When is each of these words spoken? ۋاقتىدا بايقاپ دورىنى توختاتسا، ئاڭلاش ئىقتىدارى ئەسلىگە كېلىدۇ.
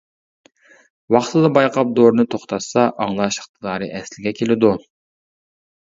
ۋاقتىدا 1.15 1.51
بايقاپ 1.59 1.93
دورىنى 2.01 2.27
توختاتسا، 2.37 2.89
ئاڭلاش 2.89 3.41
ئىقتىدارى 3.45 3.95
ئەسلىگە 3.97 4.39
كېلىدۇ. 4.43 4.77